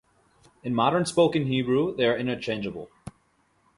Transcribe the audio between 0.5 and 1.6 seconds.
In modern spoken